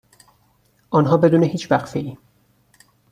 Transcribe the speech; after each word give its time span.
آنها 0.91 1.17
بدون 1.17 1.43
هیچ 1.43 1.71
وقفهای 1.71 2.17